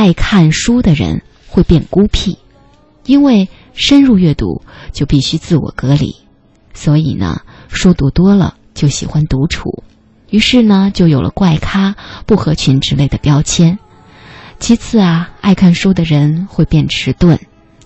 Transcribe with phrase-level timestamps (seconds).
[0.00, 2.38] 爱看书的人会变孤僻，
[3.04, 6.16] 因为深入阅读就必须自我隔离，
[6.72, 9.84] 所以呢，书读多了就喜欢独处，
[10.30, 13.78] 于是呢，就有了怪咖、不合群之类的标签。
[14.58, 17.38] 其次啊，爱看书的人会变迟钝，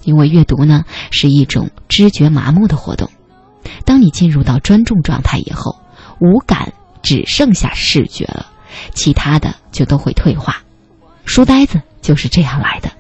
[0.05, 3.11] 因为阅读呢是一种知觉麻木的活动。
[3.85, 5.81] 当你进入到专注状态以后，
[6.21, 8.47] 五感只剩下视觉了，
[8.95, 10.63] 其他的就都会退化。
[11.25, 12.91] 书呆子就是这样来的。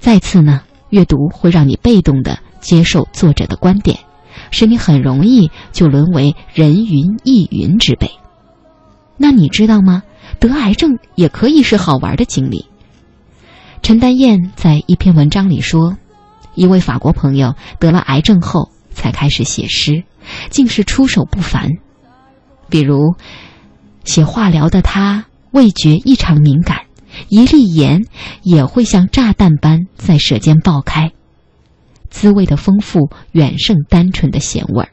[0.00, 4.00] 再次呢，阅读会让你被动的接受作者的观点，
[4.50, 8.10] 使你很容易就沦为人云亦云之辈。
[9.16, 10.02] 那你知道吗？
[10.40, 12.66] 得癌症也可以是好玩的经历。
[13.82, 15.96] 陈丹燕在一篇文章里说，
[16.54, 20.02] 一位法国朋友得了癌症后才开始写诗，
[20.50, 21.68] 竟是出手不凡。
[22.68, 23.14] 比如，
[24.04, 26.79] 写化疗的他味觉异常敏感。
[27.28, 28.04] 一粒盐
[28.42, 31.12] 也会像炸弹般在舌尖爆开，
[32.10, 34.90] 滋味的丰富远胜单纯的咸味儿。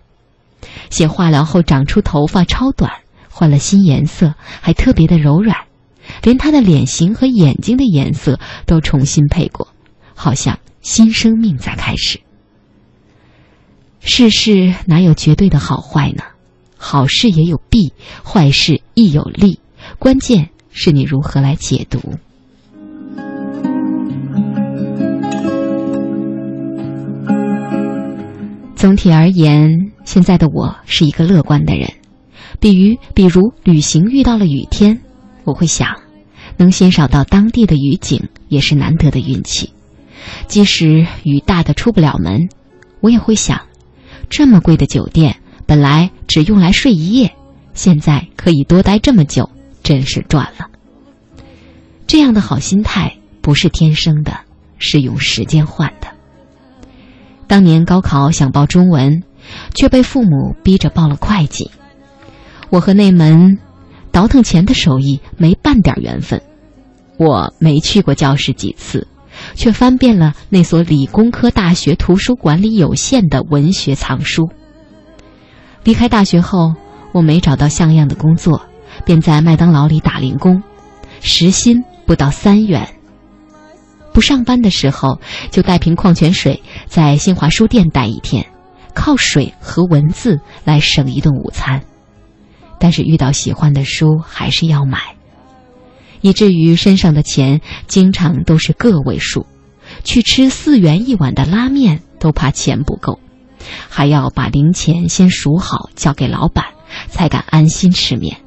[0.90, 2.92] 写化疗后长出头发超短，
[3.30, 5.56] 换了新颜色，还特别的柔软，
[6.24, 9.68] 连他的脸型和眼睛的颜色都重新配过，
[10.16, 12.20] 好像新生命在开始。
[14.00, 16.24] 世事哪有绝对的好坏呢？
[16.78, 17.92] 好事也有弊，
[18.24, 19.60] 坏事亦有利，
[20.00, 20.50] 关键。
[20.80, 22.00] 是你如何来解读？
[28.76, 31.90] 总体而言，现在的我是一个乐观的人。
[32.60, 35.02] 比如，比如旅行遇到了雨天，
[35.46, 35.98] 我会想，
[36.58, 39.72] 能欣赏到当地的雨景也是难得的运气。
[40.46, 42.50] 即使雨大的出不了门，
[43.00, 43.60] 我也会想，
[44.30, 47.34] 这么贵的酒店本来只用来睡一夜，
[47.74, 49.50] 现在可以多待这么久。
[49.88, 50.68] 真是赚了。
[52.08, 54.38] 这样的好心态不是天生的，
[54.80, 56.08] 是用时间换的。
[57.48, 59.24] 当年高考想报中文，
[59.74, 61.72] 却被父母逼着报了会计。
[62.70, 63.60] 我和那门
[64.12, 66.42] 倒腾钱的手艺没半点缘分。
[67.18, 69.08] 我没去过教室几次，
[69.56, 74.50] 却翻遍了那所理工科大学图书馆里有限的文学藏书。
[75.86, 76.74] 离开大学后，
[77.14, 78.62] 我没找到像样的工作。
[79.08, 80.62] 便在麦当劳里打零工，
[81.22, 82.86] 时薪不到三元。
[84.14, 88.46] 不上班的时候，就带瓶矿泉水在新华书店待一天，
[88.94, 91.82] 靠水和文字来省一顿午餐。
[92.80, 95.00] 但是遇到喜欢的书还是要买，
[96.20, 99.46] 以至于身上的钱经常都是个位数，
[100.04, 103.22] 去吃四元一碗的拉面都怕钱不够，
[103.88, 106.66] 还要把零钱先数好交给老板，
[107.08, 108.38] 才敢安心吃面。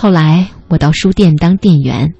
[0.00, 2.14] 后来我到书店当店员，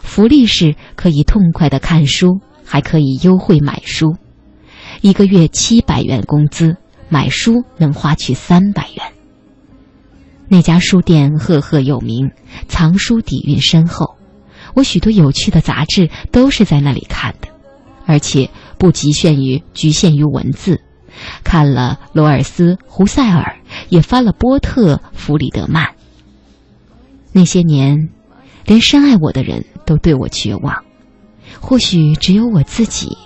[0.00, 4.14] 福利是可以痛快的看书，还可以优惠买书。
[5.00, 6.76] 一个月七百元工资，
[7.08, 9.04] 买书能花去三百元。
[10.46, 12.30] 那家书店赫赫有名，
[12.68, 14.14] 藏书底蕴深厚。
[14.74, 17.48] 我许多有趣的杂志都是在那里看的，
[18.06, 18.48] 而且
[18.78, 20.80] 不局限于局限于文字，
[21.42, 23.56] 看了罗尔斯、胡塞尔，
[23.88, 25.95] 也翻了波特、弗里德曼。
[27.36, 28.08] 那些年，
[28.64, 30.84] 连深爱我的人都对我绝望，
[31.60, 33.18] 或许只有我自己，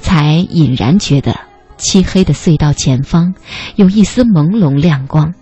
[0.00, 1.38] 才隐然觉得
[1.76, 3.34] 漆黑的隧道前方
[3.76, 5.34] 有一丝朦胧亮光。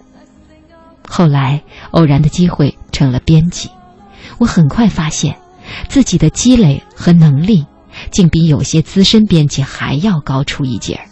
[1.08, 1.62] 后来
[1.92, 3.70] 偶然的机会成了编辑，
[4.38, 5.36] 我很快发现，
[5.88, 7.64] 自己的积累和能力，
[8.10, 11.06] 竟比有些资深编辑还要高出一截儿，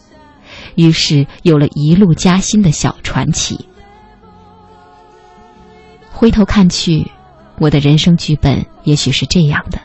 [0.74, 3.67] 于是有了一路加薪的小传奇。
[6.18, 7.12] 回头看去，
[7.60, 9.78] 我的人生剧本也许是这样的：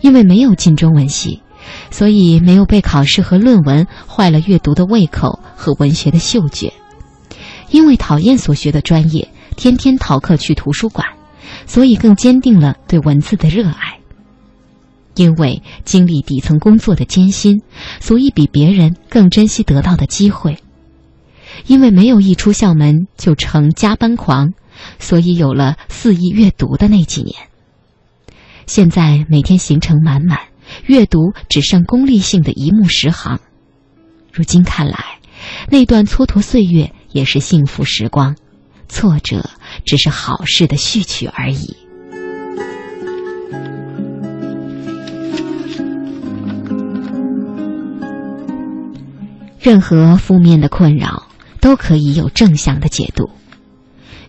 [0.00, 1.40] 因为没有进中文系，
[1.92, 6.72] 所以没有被考试和论文坏了阅读的胃口和文学的嗅觉；
[7.70, 11.06] 因为讨厌所学的专业，天天逃课去图书馆，
[11.64, 14.00] 所以更坚定了对文字的热爱；
[15.14, 17.62] 因为经历底层工作的艰辛，
[18.00, 20.54] 所以比别人更珍惜得到的机会；
[21.68, 24.54] 因为没有一出校门就成加班狂。
[24.98, 27.36] 所以有了肆意阅读的那几年。
[28.66, 30.38] 现在每天行程满满，
[30.86, 33.40] 阅读只剩功利性的一目十行。
[34.32, 35.18] 如今看来，
[35.70, 38.36] 那段蹉跎岁月也是幸福时光，
[38.88, 39.50] 挫折
[39.84, 41.76] 只是好事的序曲而已。
[49.60, 51.26] 任何负面的困扰
[51.60, 53.30] 都可以有正向的解读。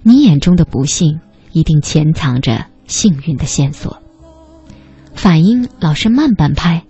[0.03, 1.19] 你眼中的不幸，
[1.51, 4.01] 一定潜藏着幸运的线索。
[5.13, 6.83] 反应老是慢半拍，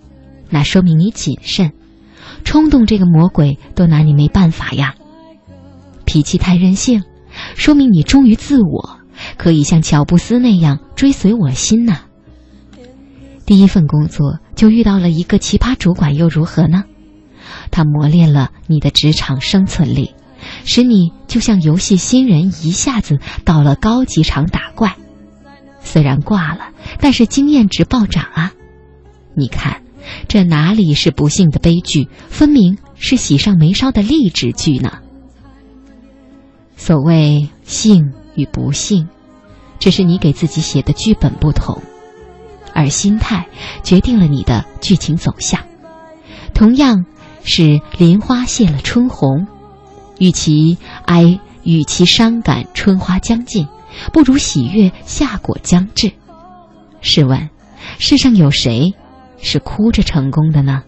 [0.48, 1.72] 那说明你谨慎。
[2.44, 4.94] 冲动这个魔鬼都拿你没办法呀。
[6.04, 7.02] 脾气太任性，
[7.54, 8.98] 说明你忠于自我，
[9.36, 12.00] 可以像乔布斯那样追随我心呐。
[13.44, 16.84] 第一份工作就遇到了一个奇葩主管，又如何呢？
[17.70, 20.14] 他磨练了你的职场生存力，
[20.64, 24.96] 使你就像游戏新人，一下子到了高级场打怪。
[25.80, 26.70] 虽然挂了，
[27.00, 28.52] 但是经验值暴涨啊！
[29.34, 29.82] 你看，
[30.28, 34.98] 这哪里是不幸的悲剧，分明是喜上眉梢的励志剧呢？
[36.76, 39.08] 所谓幸与不幸，
[39.78, 41.82] 只是你给自己写的剧本不同。
[42.74, 43.48] 而心态
[43.82, 45.60] 决定了你的剧情走向，
[46.54, 47.04] 同样
[47.44, 49.46] 是林花谢了春红，
[50.22, 53.66] 与其哀，与其伤感春花将尽，
[54.12, 56.12] 不如喜悦夏果将至。
[57.00, 57.50] 试问，
[57.98, 58.94] 世上有谁
[59.38, 60.84] 是哭着成功的呢？